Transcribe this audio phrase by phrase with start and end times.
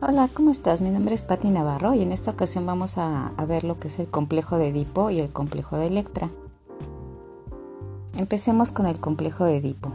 [0.00, 0.80] Hola, ¿cómo estás?
[0.80, 3.88] Mi nombre es Patti Navarro y en esta ocasión vamos a, a, ver lo que
[3.88, 6.30] es el complejo de Edipo y el complejo de Electra.
[8.16, 9.90] Empecemos con el complejo de Edipo.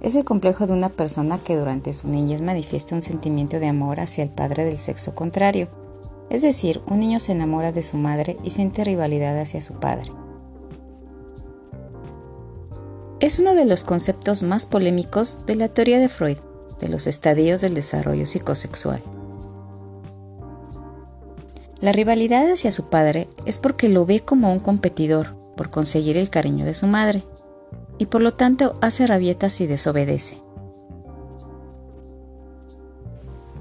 [0.00, 4.00] Es el complejo de una persona que durante su niñez manifiesta un sentimiento de amor
[4.00, 5.68] hacia el padre del sexo contrario.
[6.28, 10.10] Es decir, un niño se enamora de su madre y siente rivalidad hacia su padre.
[13.20, 16.38] Es uno de los conceptos más polémicos de la teoría de Freud
[16.82, 19.00] de los estadios del desarrollo psicosexual.
[21.80, 26.28] La rivalidad hacia su padre es porque lo ve como un competidor por conseguir el
[26.28, 27.24] cariño de su madre
[27.98, 30.42] y por lo tanto hace rabietas y desobedece.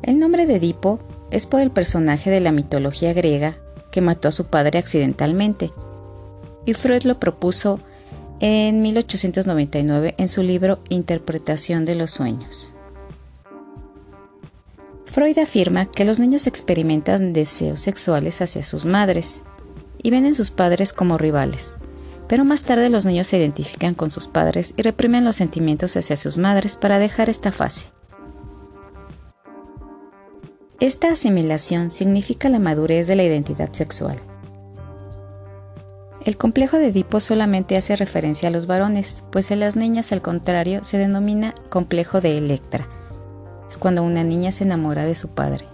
[0.01, 3.57] El nombre de Edipo es por el personaje de la mitología griega
[3.91, 5.71] que mató a su padre accidentalmente
[6.65, 7.79] y Freud lo propuso
[8.39, 12.73] en 1899 en su libro Interpretación de los sueños.
[15.11, 19.43] Freud afirma que los niños experimentan deseos sexuales hacia sus madres
[20.01, 21.75] y ven en sus padres como rivales,
[22.29, 26.15] pero más tarde los niños se identifican con sus padres y reprimen los sentimientos hacia
[26.15, 27.87] sus madres para dejar esta fase.
[30.79, 34.15] Esta asimilación significa la madurez de la identidad sexual.
[36.23, 40.21] El complejo de Edipo solamente hace referencia a los varones, pues en las niñas al
[40.21, 42.87] contrario se denomina complejo de Electra,
[43.77, 45.65] cuando una niña se enamora de su padre.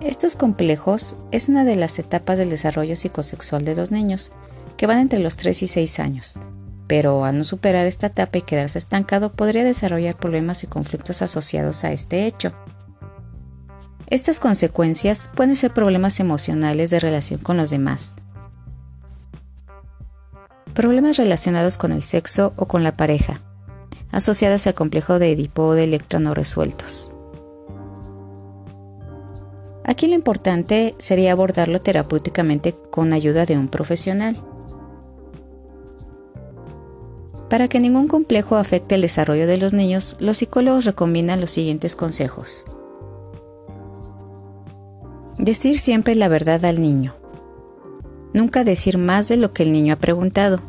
[0.00, 4.30] Estos complejos es una de las etapas del desarrollo psicosexual de los niños,
[4.76, 6.38] que van entre los 3 y 6 años,
[6.86, 11.84] pero al no superar esta etapa y quedarse estancado podría desarrollar problemas y conflictos asociados
[11.84, 12.52] a este hecho.
[14.06, 18.14] Estas consecuencias pueden ser problemas emocionales de relación con los demás,
[20.74, 23.42] problemas relacionados con el sexo o con la pareja,
[24.10, 27.12] asociadas al complejo de Edipo de Electra no resueltos.
[29.84, 34.36] Aquí lo importante sería abordarlo terapéuticamente con ayuda de un profesional.
[37.48, 41.96] Para que ningún complejo afecte el desarrollo de los niños, los psicólogos recomiendan los siguientes
[41.96, 42.64] consejos.
[45.38, 47.14] Decir siempre la verdad al niño.
[48.34, 50.60] Nunca decir más de lo que el niño ha preguntado.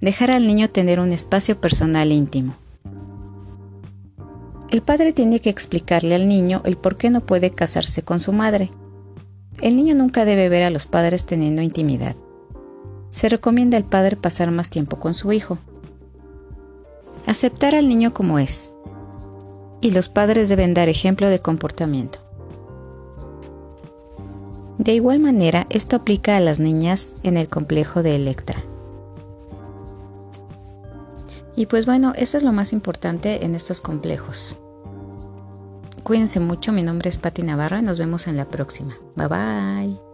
[0.00, 2.54] Dejar al niño tener un espacio personal íntimo.
[4.70, 8.32] El padre tiene que explicarle al niño el por qué no puede casarse con su
[8.32, 8.70] madre.
[9.60, 12.14] El niño nunca debe ver a los padres teniendo intimidad.
[13.10, 15.58] Se recomienda al padre pasar más tiempo con su hijo.
[17.26, 18.72] Aceptar al niño como es.
[19.80, 22.20] Y los padres deben dar ejemplo de comportamiento.
[24.78, 28.67] De igual manera, esto aplica a las niñas en el complejo de Electra.
[31.58, 34.54] Y pues bueno, eso es lo más importante en estos complejos.
[36.04, 38.96] Cuídense mucho, mi nombre es Patti Navarra nos vemos en la próxima.
[39.16, 40.07] Bye bye.